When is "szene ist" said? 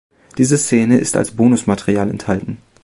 0.57-1.15